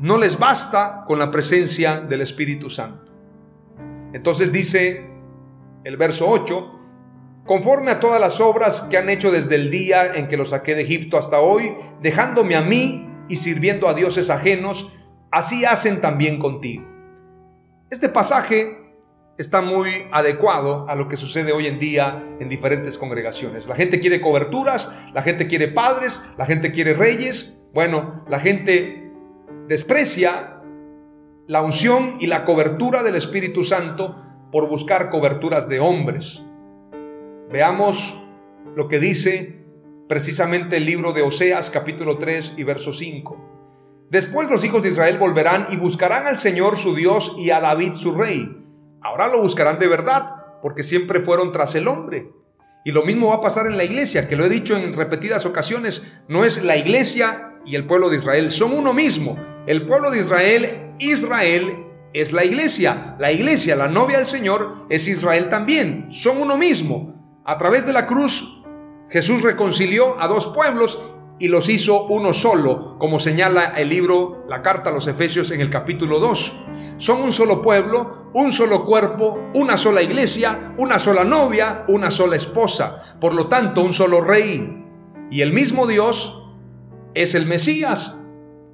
no 0.01 0.19
les 0.19 0.39
basta 0.39 1.05
con 1.07 1.19
la 1.19 1.31
presencia 1.31 2.01
del 2.01 2.21
Espíritu 2.21 2.69
Santo. 2.69 3.11
Entonces 4.13 4.53
dice 4.53 5.12
el 5.85 5.97
verso 5.97 6.29
8, 6.29 6.81
conforme 7.45 7.91
a 7.91 8.01
todas 8.01 8.21
las 8.21 8.41
obras 8.41 8.83
que 8.83 8.97
han 8.97 9.11
hecho 9.11 9.31
desde 9.31 9.57
el 9.57 9.71
día 9.71 10.15
en 10.15 10.29
que 10.29 10.37
los 10.37 10.51
saqué 10.51 10.75
de 10.75 10.83
Egipto 10.83 11.19
hasta 11.19 11.41
hoy, 11.41 11.75
dejándome 12.01 12.55
a 12.55 12.63
mí 12.63 13.09
y 13.29 13.37
sirviendo 13.37 13.89
a 13.89 13.95
dioses 13.95 14.31
ajenos, 14.31 14.93
así 15.31 15.65
hacen 15.65 16.01
también 16.01 16.39
contigo. 16.39 16.85
Este 17.91 18.09
pasaje 18.09 18.79
está 19.39 19.61
muy 19.61 19.89
adecuado 20.13 20.89
a 20.89 20.95
lo 20.95 21.09
que 21.09 21.17
sucede 21.17 21.53
hoy 21.53 21.67
en 21.67 21.79
día 21.79 22.23
en 22.39 22.49
diferentes 22.49 22.99
congregaciones. 22.99 23.67
La 23.67 23.75
gente 23.75 24.01
quiere 24.01 24.21
coberturas, 24.21 24.93
la 25.13 25.23
gente 25.23 25.47
quiere 25.47 25.69
padres, 25.69 26.31
la 26.39 26.45
gente 26.45 26.71
quiere 26.71 26.95
reyes. 26.95 27.63
Bueno, 27.75 28.25
la 28.29 28.39
gente 28.39 29.11
desprecia 29.69 30.61
la 31.47 31.63
unción 31.63 32.17
y 32.21 32.27
la 32.27 32.45
cobertura 32.45 33.03
del 33.03 33.15
Espíritu 33.17 33.65
Santo 33.65 34.17
por 34.53 34.69
buscar 34.69 35.11
coberturas 35.11 35.69
de 35.69 35.81
hombres. 35.81 36.45
Veamos 37.51 38.29
lo 38.77 38.87
que 38.87 39.01
dice 39.01 39.65
precisamente 40.09 40.77
el 40.77 40.85
libro 40.85 41.13
de 41.13 41.23
Oseas 41.23 41.71
capítulo 41.71 42.19
3 42.19 42.55
y 42.59 42.63
verso 42.63 42.93
5. 42.93 44.07
Después 44.11 44.49
los 44.51 44.63
hijos 44.63 44.83
de 44.83 44.91
Israel 44.91 45.19
volverán 45.19 45.67
y 45.71 45.77
buscarán 45.77 46.27
al 46.27 46.37
Señor 46.37 46.77
su 46.77 46.95
Dios 46.95 47.35
y 47.39 47.51
a 47.51 47.61
David 47.61 47.95
su 47.95 48.15
rey 48.15 48.63
Ahora 49.05 49.27
lo 49.27 49.43
buscarán 49.43 49.81
de 49.81 49.89
verdad, 49.89 50.61
porque 50.63 50.85
siempre 50.85 51.21
fueron 51.21 51.51
tras 51.51 51.75
el 51.75 51.89
hombre. 51.89 52.31
Y 52.85 52.93
lo 52.93 53.05
mismo 53.05 53.29
va 53.29 53.37
a 53.37 53.41
pasar 53.41 53.67
en 53.67 53.77
la 53.77 53.85
iglesia, 53.85 54.29
que 54.29 54.37
lo 54.37 54.45
he 54.45 54.49
dicho 54.49 54.77
en 54.77 54.93
repetidas 54.93 55.45
ocasiones, 55.45 56.21
no 56.29 56.45
es 56.45 56.63
la 56.63 56.77
iglesia 56.77 57.57
y 57.65 57.75
el 57.75 57.87
pueblo 57.87 58.11
de 58.11 58.17
Israel, 58.17 58.51
son 58.51 58.73
uno 58.73 58.93
mismo. 58.95 59.37
El 59.67 59.87
pueblo 59.87 60.11
de 60.11 60.21
Israel, 60.21 60.95
Israel 61.01 61.82
es 62.13 62.33
la 62.33 62.45
iglesia. 62.45 63.17
La 63.19 63.33
iglesia, 63.33 63.77
la 63.77 63.89
novia 63.89 64.19
del 64.19 64.27
Señor, 64.27 64.87
es 64.89 65.09
Israel 65.09 65.49
también. 65.49 66.09
Son 66.11 66.41
uno 66.41 66.57
mismo. 66.57 67.41
A 67.45 67.59
través 67.59 67.87
de 67.87 67.93
la 67.93 68.07
cruz, 68.07 68.63
Jesús 69.09 69.43
reconcilió 69.43 70.21
a 70.21 70.29
dos 70.29 70.49
pueblos 70.49 71.03
y 71.39 71.49
los 71.49 71.69
hizo 71.69 72.07
uno 72.07 72.33
solo, 72.33 72.97
como 72.99 73.19
señala 73.19 73.75
el 73.77 73.89
libro, 73.89 74.45
la 74.49 74.63
carta 74.63 74.91
a 74.91 74.93
los 74.93 75.09
Efesios 75.09 75.51
en 75.51 75.61
el 75.61 75.71
capítulo 75.71 76.21
2. 76.21 76.65
Son 76.99 77.21
un 77.21 77.33
solo 77.33 77.61
pueblo, 77.63 78.31
un 78.35 78.53
solo 78.53 78.85
cuerpo, 78.85 79.51
una 79.55 79.77
sola 79.77 80.03
iglesia, 80.03 80.73
una 80.79 80.99
sola 80.99 81.25
novia, 81.25 81.85
una 81.89 82.11
sola 82.11 82.37
esposa. 82.37 83.17
Por 83.21 83.35
lo 83.35 83.49
tanto, 83.49 83.83
un 83.83 83.93
solo 83.93 84.21
rey. 84.21 84.85
Y 85.31 85.41
el 85.41 85.53
mismo 85.53 85.87
Dios 85.87 86.49
es 87.15 87.35
el 87.35 87.47
Mesías, 87.47 88.25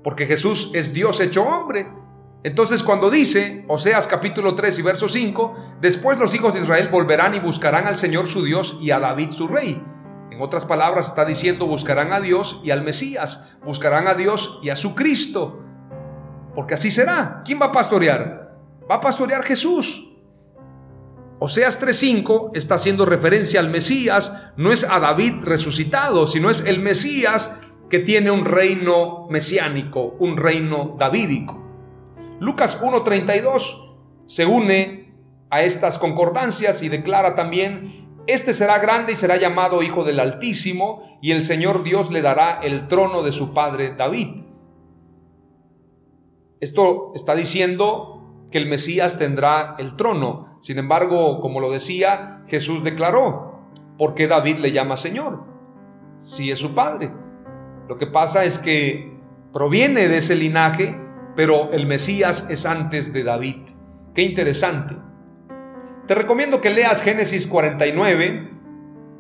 porque 0.05 0.27
Jesús 0.27 0.73
es 0.75 0.93
Dios 0.93 1.21
hecho 1.21 1.45
hombre. 1.45 1.98
Entonces 2.45 2.85
cuando 2.85 3.11
dice, 3.11 3.65
Oseas 3.67 4.07
capítulo 4.07 4.55
3 4.55 4.79
y 4.79 4.83
verso 4.83 5.09
5, 5.09 5.77
después 5.81 6.19
los 6.19 6.35
hijos 6.35 6.55
de 6.55 6.61
Israel 6.61 6.89
volverán 6.89 7.35
y 7.35 7.41
buscarán 7.41 7.87
al 7.87 7.97
Señor 7.97 8.29
su 8.29 8.45
Dios 8.45 8.79
y 8.81 8.93
a 8.93 9.01
David 9.01 9.33
su 9.33 9.49
rey. 9.49 9.83
En 10.31 10.41
otras 10.41 10.65
palabras 10.65 11.09
está 11.09 11.25
diciendo 11.25 11.67
buscarán 11.67 12.13
a 12.13 12.21
Dios 12.21 12.61
y 12.63 12.71
al 12.71 12.85
Mesías, 12.85 13.59
buscarán 13.65 14.07
a 14.07 14.15
Dios 14.15 14.61
y 14.63 14.71
a 14.71 14.77
su 14.77 14.95
Cristo. 14.95 15.65
Porque 16.55 16.75
así 16.75 16.93
será. 16.93 17.43
¿Quién 17.45 17.61
va 17.61 17.67
a 17.67 17.73
pastorear? 17.73 18.57
Va 18.89 18.97
a 18.97 19.01
pastorear 19.01 19.43
Jesús. 19.43 20.17
Oseas 21.41 21.81
3.5 21.81 22.53
está 22.55 22.77
haciendo 22.77 23.05
referencia 23.05 23.61
al 23.61 23.69
Mesías, 23.69 24.53
no 24.57 24.73
es 24.73 24.85
a 24.85 24.99
David 24.99 25.45
resucitado, 25.45 26.27
sino 26.27 26.51
es 26.51 26.65
el 26.67 26.81
Mesías 26.81 27.61
que 27.91 28.01
tiene 28.01 28.31
un 28.31 28.45
reino 28.45 29.27
mesiánico, 29.31 30.17
un 30.19 30.37
reino 30.37 30.97
davídico. 30.99 31.68
Lucas 32.41 32.83
1.32 32.83 33.99
se 34.27 34.47
une 34.47 35.15
a 35.51 35.63
estas 35.63 35.99
concordancias 35.99 36.83
y 36.83 36.89
declara 36.89 37.35
también, 37.35 38.09
este 38.27 38.53
será 38.53 38.79
grande 38.79 39.13
y 39.13 39.17
será 39.17 39.37
llamado 39.37 39.83
Hijo 39.83 40.05
del 40.05 40.21
Altísimo, 40.21 41.19
y 41.23 41.33
el 41.33 41.45
Señor 41.45 41.83
Dios 41.83 42.11
le 42.11 42.23
dará 42.23 42.61
el 42.63 42.87
trono 42.87 43.23
de 43.23 43.33
su 43.33 43.55
padre 43.55 43.95
David. 43.97 44.45
Esto 46.61 47.13
está 47.15 47.35
diciendo 47.35 48.47
que 48.51 48.59
el 48.59 48.67
Mesías 48.67 49.19
tendrá 49.19 49.77
el 49.79 49.97
trono. 49.97 50.59
Sin 50.61 50.79
embargo, 50.79 51.41
como 51.41 51.61
lo 51.61 51.71
decía, 51.71 52.43
Jesús 52.47 52.85
declaró, 52.85 53.61
¿por 53.97 54.15
qué 54.15 54.29
David 54.29 54.59
le 54.59 54.73
llama 54.73 54.97
Señor? 54.97 55.45
Si 56.23 56.51
es 56.51 56.59
su 56.59 56.75
padre. 56.75 57.13
Lo 57.89 57.97
que 57.97 58.07
pasa 58.07 58.45
es 58.45 58.59
que 58.59 59.19
proviene 59.53 60.09
de 60.09 60.19
ese 60.19 60.35
linaje, 60.35 61.01
pero 61.39 61.71
el 61.73 61.87
Mesías 61.87 62.49
es 62.51 62.67
antes 62.67 63.13
de 63.13 63.23
David. 63.23 63.59
Qué 64.13 64.23
interesante. 64.23 64.97
Te 66.09 66.17
recomiendo 66.17 66.61
que 66.61 66.71
leas 66.71 67.01
Génesis 67.01 67.47
49. 67.47 68.51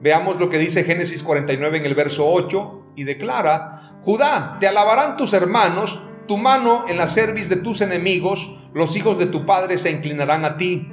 Veamos 0.00 0.40
lo 0.40 0.50
que 0.50 0.58
dice 0.58 0.82
Génesis 0.82 1.22
49 1.22 1.78
en 1.78 1.86
el 1.86 1.94
verso 1.94 2.28
8 2.28 2.94
y 2.96 3.04
declara, 3.04 3.92
Judá, 4.00 4.56
te 4.58 4.66
alabarán 4.66 5.16
tus 5.16 5.32
hermanos, 5.32 6.08
tu 6.26 6.38
mano 6.38 6.86
en 6.88 6.96
la 6.96 7.06
cerviz 7.06 7.48
de 7.50 7.54
tus 7.54 7.82
enemigos, 7.82 8.66
los 8.74 8.96
hijos 8.96 9.20
de 9.20 9.26
tu 9.26 9.46
padre 9.46 9.78
se 9.78 9.92
inclinarán 9.92 10.44
a 10.44 10.56
ti. 10.56 10.90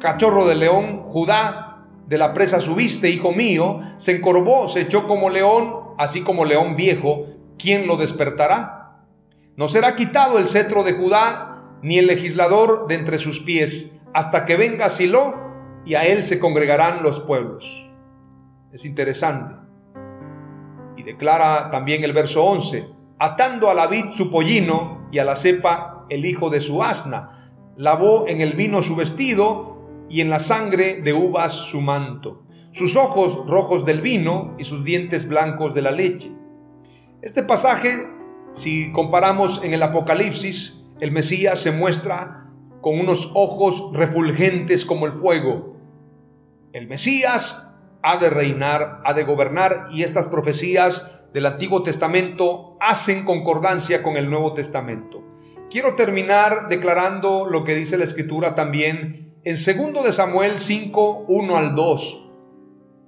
Cachorro 0.00 0.48
de 0.48 0.56
león, 0.56 1.04
Judá, 1.04 1.86
de 2.08 2.18
la 2.18 2.34
presa 2.34 2.58
subiste, 2.58 3.08
hijo 3.08 3.30
mío, 3.30 3.78
se 3.98 4.16
encorvó, 4.16 4.66
se 4.66 4.80
echó 4.80 5.06
como 5.06 5.30
león, 5.30 5.94
así 5.96 6.22
como 6.22 6.44
león 6.44 6.74
viejo, 6.74 7.26
¿quién 7.56 7.86
lo 7.86 7.96
despertará? 7.96 8.79
No 9.60 9.68
será 9.68 9.94
quitado 9.94 10.38
el 10.38 10.46
cetro 10.46 10.84
de 10.84 10.94
Judá, 10.94 11.76
ni 11.82 11.98
el 11.98 12.06
legislador 12.06 12.86
de 12.86 12.94
entre 12.94 13.18
sus 13.18 13.40
pies, 13.40 14.00
hasta 14.14 14.46
que 14.46 14.56
venga 14.56 14.88
Silo, 14.88 15.34
y 15.84 15.96
a 15.96 16.06
él 16.06 16.24
se 16.24 16.40
congregarán 16.40 17.02
los 17.02 17.20
pueblos. 17.20 17.90
Es 18.72 18.86
interesante. 18.86 19.56
Y 20.96 21.02
declara 21.02 21.68
también 21.68 22.04
el 22.04 22.14
verso 22.14 22.42
11, 22.42 22.88
atando 23.18 23.68
a 23.68 23.74
la 23.74 23.86
vid 23.86 24.06
su 24.08 24.30
pollino 24.30 25.06
y 25.12 25.18
a 25.18 25.24
la 25.24 25.36
cepa 25.36 26.06
el 26.08 26.24
hijo 26.24 26.48
de 26.48 26.62
su 26.62 26.82
asna. 26.82 27.52
Lavó 27.76 28.28
en 28.28 28.40
el 28.40 28.54
vino 28.54 28.80
su 28.80 28.96
vestido 28.96 30.06
y 30.08 30.22
en 30.22 30.30
la 30.30 30.40
sangre 30.40 31.02
de 31.02 31.12
uvas 31.12 31.52
su 31.52 31.82
manto. 31.82 32.46
Sus 32.72 32.96
ojos 32.96 33.44
rojos 33.46 33.84
del 33.84 34.00
vino 34.00 34.54
y 34.58 34.64
sus 34.64 34.84
dientes 34.84 35.28
blancos 35.28 35.74
de 35.74 35.82
la 35.82 35.90
leche. 35.90 36.32
Este 37.20 37.42
pasaje, 37.42 38.19
si 38.52 38.90
comparamos 38.92 39.62
en 39.64 39.74
el 39.74 39.82
Apocalipsis, 39.82 40.84
el 41.00 41.12
Mesías 41.12 41.58
se 41.58 41.72
muestra 41.72 42.50
con 42.80 42.98
unos 42.98 43.30
ojos 43.34 43.90
refulgentes 43.92 44.84
como 44.84 45.06
el 45.06 45.12
fuego. 45.12 45.76
El 46.72 46.88
Mesías 46.88 47.78
ha 48.02 48.16
de 48.16 48.30
reinar, 48.30 49.02
ha 49.04 49.14
de 49.14 49.24
gobernar 49.24 49.86
y 49.92 50.02
estas 50.02 50.26
profecías 50.26 51.22
del 51.32 51.46
Antiguo 51.46 51.82
Testamento 51.82 52.76
hacen 52.80 53.24
concordancia 53.24 54.02
con 54.02 54.16
el 54.16 54.28
Nuevo 54.28 54.52
Testamento. 54.52 55.22
Quiero 55.70 55.94
terminar 55.94 56.68
declarando 56.68 57.46
lo 57.46 57.64
que 57.64 57.76
dice 57.76 57.96
la 57.96 58.04
Escritura 58.04 58.54
también 58.54 59.36
en 59.44 59.54
2 59.54 60.04
de 60.04 60.12
Samuel 60.12 60.58
5, 60.58 61.26
1 61.28 61.56
al 61.56 61.74
2. 61.74 62.30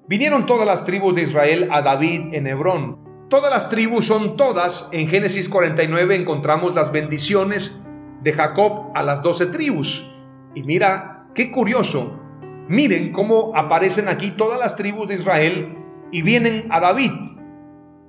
Vinieron 0.09 0.47
todas 0.47 0.67
las 0.67 0.85
tribus 0.85 1.15
de 1.15 1.23
Israel 1.23 1.69
a 1.73 1.83
David 1.83 2.35
en 2.35 2.47
Hebrón. 2.47 3.12
Todas 3.33 3.51
las 3.51 3.71
tribus 3.71 4.05
son 4.05 4.37
todas. 4.37 4.91
En 4.93 5.09
Génesis 5.09 5.49
49 5.49 6.17
encontramos 6.17 6.75
las 6.75 6.93
bendiciones 6.93 7.81
de 8.23 8.35
Jacob 8.35 8.91
a 8.95 9.03
las 9.03 9.23
doce 9.23 9.47
tribus. 9.47 10.13
Y 10.55 10.65
mira, 10.65 11.29
qué 11.35 11.51
curioso. 11.51 12.21
Miren 12.69 13.11
cómo 13.11 13.57
aparecen 13.57 14.09
aquí 14.09 14.33
todas 14.33 14.61
las 14.61 14.77
tribus 14.77 15.09
de 15.09 15.15
Israel 15.15 15.79
y 16.11 16.21
vienen 16.21 16.67
a 16.69 16.81
David. 16.81 17.11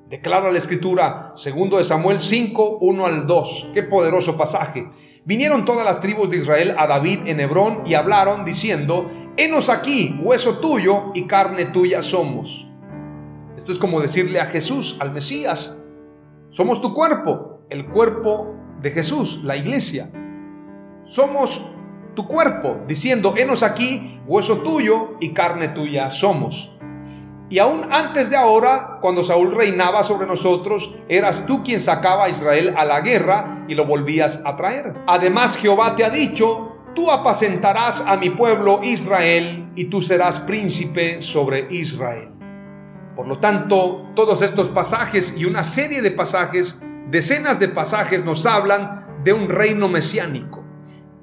Declara 0.10 0.52
la 0.52 0.58
escritura, 0.58 1.32
segundo 1.38 1.78
de 1.78 1.86
Samuel 1.86 2.20
5, 2.20 2.80
1 2.82 3.06
al 3.06 3.26
2. 3.26 3.72
Qué 3.74 3.84
poderoso 3.84 4.36
pasaje. 4.36 4.90
Vinieron 5.24 5.64
todas 5.64 5.86
las 5.86 6.02
tribus 6.02 6.32
de 6.32 6.38
Israel 6.40 6.76
a 6.78 6.86
David 6.86 7.28
en 7.28 7.40
Hebrón 7.40 7.84
y 7.86 7.94
hablaron 7.94 8.44
diciendo, 8.44 9.10
Henos 9.38 9.70
aquí, 9.70 10.20
hueso 10.22 10.58
tuyo 10.60 11.12
y 11.14 11.28
carne 11.28 11.64
tuya 11.64 12.02
somos. 12.02 12.73
Esto 13.56 13.72
es 13.72 13.78
como 13.78 14.02
decirle 14.02 14.40
a 14.40 14.48
Jesús, 14.48 14.98
al 15.00 15.12
Mesías, 15.12 15.84
somos 16.50 16.82
tu 16.82 16.94
cuerpo, 16.94 17.66
el 17.70 17.88
cuerpo 17.88 18.56
de 18.82 18.92
Jesús, 18.92 19.44
la 19.44 19.56
iglesia. 19.56 20.12
Somos 21.04 21.74
tu 22.16 22.28
cuerpo, 22.28 22.82
diciendo, 22.88 23.34
henos 23.38 23.64
aquí, 23.64 24.20
hueso 24.28 24.58
tuyo 24.58 25.18
y 25.20 25.34
carne 25.34 25.70
tuya 25.70 26.10
somos. 26.10 26.72
Y 27.50 27.60
aún 27.60 27.88
antes 27.92 28.30
de 28.32 28.38
ahora, 28.38 28.98
cuando 29.02 29.24
Saúl 29.24 29.54
reinaba 29.54 30.04
sobre 30.04 30.26
nosotros, 30.26 30.96
eras 31.08 31.46
tú 31.46 31.64
quien 31.64 31.80
sacaba 31.80 32.26
a 32.26 32.30
Israel 32.30 32.74
a 32.76 32.86
la 32.86 33.02
guerra 33.02 33.66
y 33.68 33.76
lo 33.76 33.86
volvías 33.86 34.42
a 34.46 34.56
traer. 34.56 34.96
Además, 35.06 35.58
Jehová 35.58 35.96
te 35.96 36.04
ha 36.04 36.10
dicho, 36.10 36.78
tú 36.96 37.12
apacentarás 37.12 38.02
a 38.08 38.18
mi 38.18 38.32
pueblo 38.32 38.80
Israel 38.84 39.72
y 39.76 39.86
tú 39.86 40.02
serás 40.02 40.40
príncipe 40.40 41.22
sobre 41.22 41.68
Israel. 41.70 42.33
Por 43.16 43.28
lo 43.28 43.38
tanto, 43.38 44.12
todos 44.16 44.42
estos 44.42 44.70
pasajes 44.70 45.36
y 45.38 45.46
una 45.46 45.64
serie 45.64 46.02
de 46.02 46.10
pasajes, 46.10 46.82
decenas 47.10 47.60
de 47.60 47.68
pasajes 47.68 48.26
nos 48.26 48.46
hablan 48.48 49.22
de 49.24 49.34
un 49.34 49.50
reino 49.50 49.88
mesiánico. 49.88 50.64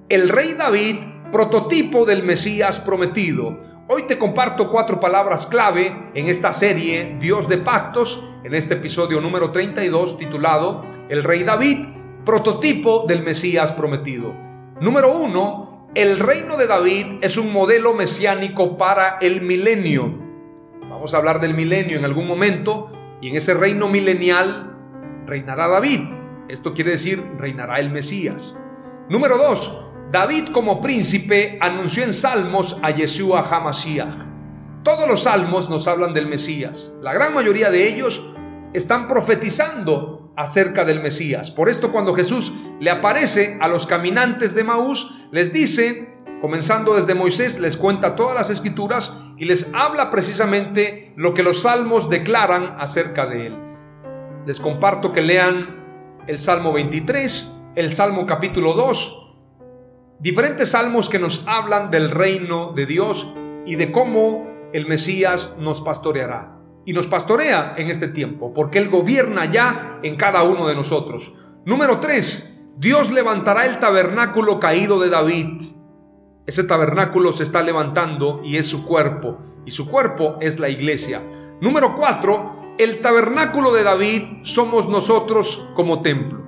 El 0.09 0.29
rey 0.29 0.55
David, 0.55 0.97
prototipo 1.33 2.05
del 2.05 2.23
Mesías 2.23 2.79
prometido. 2.79 3.59
Hoy 3.89 4.05
te 4.07 4.19
comparto 4.19 4.71
cuatro 4.71 5.01
palabras 5.01 5.47
clave 5.47 6.11
en 6.15 6.29
esta 6.29 6.53
serie 6.53 7.17
Dios 7.21 7.49
de 7.49 7.59
Pactos, 7.59 8.25
en 8.45 8.55
este 8.55 8.75
episodio 8.75 9.21
número 9.21 9.51
32 9.51 10.17
titulado 10.17 10.87
El 11.09 11.25
rey 11.25 11.43
David, 11.43 11.89
prototipo 12.25 13.05
del 13.09 13.25
Mesías 13.25 13.73
prometido. 13.73 14.33
Número 14.81 15.13
uno, 15.13 15.89
el 15.97 16.21
reino 16.21 16.57
de 16.57 16.69
David 16.69 17.19
es 17.21 17.37
un 17.37 17.53
modelo 17.53 17.95
mesiánico 17.95 18.79
para 18.79 19.19
el 19.21 19.43
milenio. 19.43 20.30
Vamos 21.01 21.15
a 21.15 21.17
hablar 21.17 21.41
del 21.41 21.55
milenio 21.55 21.97
en 21.97 22.05
algún 22.05 22.27
momento 22.27 22.93
y 23.23 23.31
en 23.31 23.37
ese 23.37 23.55
reino 23.55 23.89
milenial 23.89 24.77
reinará 25.25 25.67
David. 25.67 25.99
Esto 26.47 26.75
quiere 26.75 26.91
decir 26.91 27.25
reinará 27.39 27.81
el 27.81 27.89
Mesías. 27.89 28.59
Número 29.09 29.39
dos, 29.39 29.87
David 30.13 30.49
como 30.53 30.83
príncipe 30.83 31.57
anunció 31.63 32.05
en 32.05 32.13
salmos 32.13 32.81
a 32.83 32.91
Yeshua 32.91 33.41
HaMashiach. 33.41 34.13
Todos 34.85 35.09
los 35.09 35.23
salmos 35.23 35.71
nos 35.71 35.89
hablan 35.89 36.13
del 36.13 36.27
Mesías. 36.27 36.93
La 37.01 37.15
gran 37.15 37.33
mayoría 37.33 37.71
de 37.71 37.89
ellos 37.89 38.35
están 38.75 39.09
profetizando 39.09 40.35
acerca 40.37 40.85
del 40.85 41.01
Mesías. 41.01 41.51
Por 41.51 41.71
esto 41.71 41.93
cuando 41.93 42.13
Jesús 42.13 42.53
le 42.79 42.91
aparece 42.91 43.57
a 43.63 43.69
los 43.69 43.87
caminantes 43.87 44.55
de 44.55 44.65
Maús, 44.65 45.23
les 45.33 45.51
dice, 45.55 46.10
comenzando 46.41 46.97
desde 46.97 47.15
Moisés, 47.15 47.61
les 47.61 47.77
cuenta 47.77 48.17
todas 48.17 48.35
las 48.35 48.51
escrituras 48.51 49.23
y 49.37 49.45
les 49.45 49.75
habla 49.75 50.11
precisamente 50.11 51.13
lo 51.17 51.35
que 51.35 51.43
los 51.43 51.63
salmos 51.63 52.09
declaran 52.09 52.77
acerca 52.79 53.27
de 53.27 53.49
él. 53.49 53.57
Les 54.47 54.61
comparto 54.61 55.13
que 55.13 55.21
lean 55.21 56.23
el 56.27 56.39
Salmo 56.39 56.73
23, 56.73 57.63
el 57.77 57.91
Salmo 57.91 58.27
capítulo 58.27 58.75
2, 58.75 59.37
diferentes 60.19 60.71
salmos 60.71 61.09
que 61.09 61.19
nos 61.19 61.47
hablan 61.47 61.91
del 61.91 62.11
reino 62.11 62.73
de 62.75 62.87
Dios 62.87 63.35
y 63.67 63.75
de 63.77 63.93
cómo 63.93 64.51
el 64.73 64.87
Mesías 64.87 65.57
nos 65.59 65.81
pastoreará. 65.81 66.57
Y 66.87 66.93
nos 66.93 67.07
pastorea 67.07 67.75
en 67.77 67.89
este 67.91 68.09
tiempo, 68.09 68.55
porque 68.55 68.79
Él 68.79 68.89
gobierna 68.89 69.45
ya 69.45 70.01
en 70.03 70.17
cada 70.17 70.43
uno 70.43 70.67
de 70.67 70.75
nosotros. 70.75 71.35
Número 71.67 72.01
3. 72.01 72.61
Dios 72.79 73.11
levantará 73.11 73.67
el 73.67 73.79
tabernáculo 73.79 74.59
caído 74.59 74.99
de 74.99 75.11
David. 75.11 75.63
Ese 76.51 76.65
tabernáculo 76.65 77.33
se 77.33 77.45
está 77.45 77.63
levantando 77.63 78.41
y 78.43 78.57
es 78.57 78.67
su 78.67 78.85
cuerpo. 78.85 79.39
Y 79.67 79.71
su 79.71 79.89
cuerpo 79.89 80.37
es 80.41 80.59
la 80.59 80.69
iglesia. 80.69 81.23
Número 81.61 81.95
4. 81.95 82.75
El 82.77 83.01
tabernáculo 83.01 83.73
de 83.73 83.85
David 83.85 84.23
somos 84.43 84.89
nosotros 84.89 85.71
como 85.77 86.03
templo. 86.03 86.43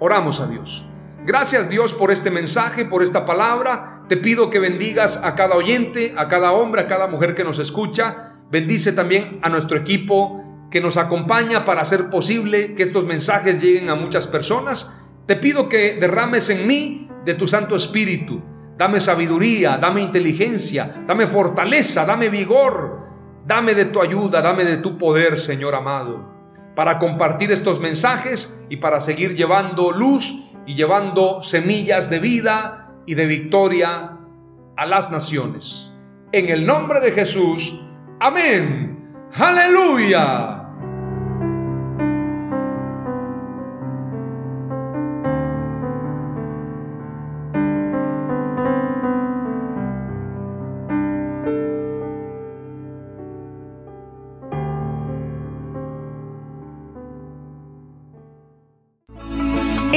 Oramos 0.00 0.40
a 0.40 0.46
Dios. 0.46 0.86
Gracias 1.26 1.68
Dios 1.68 1.92
por 1.92 2.12
este 2.12 2.30
mensaje, 2.30 2.86
por 2.86 3.02
esta 3.02 3.26
palabra. 3.26 4.04
Te 4.08 4.16
pido 4.16 4.48
que 4.48 4.58
bendigas 4.58 5.20
a 5.22 5.34
cada 5.34 5.54
oyente, 5.54 6.14
a 6.16 6.26
cada 6.28 6.52
hombre, 6.52 6.80
a 6.80 6.88
cada 6.88 7.06
mujer 7.06 7.34
que 7.34 7.44
nos 7.44 7.58
escucha. 7.58 8.38
Bendice 8.50 8.92
también 8.92 9.38
a 9.42 9.50
nuestro 9.50 9.76
equipo 9.76 10.42
que 10.70 10.80
nos 10.80 10.96
acompaña 10.96 11.66
para 11.66 11.82
hacer 11.82 12.08
posible 12.08 12.74
que 12.74 12.82
estos 12.82 13.04
mensajes 13.04 13.62
lleguen 13.62 13.90
a 13.90 13.96
muchas 13.96 14.26
personas. 14.26 15.02
Te 15.26 15.36
pido 15.36 15.68
que 15.68 15.96
derrames 16.00 16.48
en 16.48 16.66
mí 16.66 17.10
de 17.26 17.34
tu 17.34 17.46
Santo 17.46 17.76
Espíritu. 17.76 18.53
Dame 18.76 19.00
sabiduría, 19.00 19.78
dame 19.78 20.02
inteligencia, 20.02 21.04
dame 21.06 21.26
fortaleza, 21.26 22.04
dame 22.04 22.28
vigor. 22.28 23.04
Dame 23.46 23.74
de 23.74 23.84
tu 23.86 24.00
ayuda, 24.00 24.40
dame 24.40 24.64
de 24.64 24.78
tu 24.78 24.96
poder, 24.96 25.38
Señor 25.38 25.74
amado, 25.74 26.32
para 26.74 26.98
compartir 26.98 27.52
estos 27.52 27.78
mensajes 27.78 28.64
y 28.70 28.78
para 28.78 29.00
seguir 29.00 29.36
llevando 29.36 29.92
luz 29.92 30.52
y 30.66 30.74
llevando 30.74 31.42
semillas 31.42 32.08
de 32.08 32.20
vida 32.20 32.90
y 33.04 33.14
de 33.14 33.26
victoria 33.26 34.16
a 34.76 34.86
las 34.86 35.10
naciones. 35.10 35.92
En 36.32 36.48
el 36.48 36.64
nombre 36.64 37.00
de 37.00 37.12
Jesús, 37.12 37.84
amén. 38.18 39.12
Aleluya. 39.34 40.53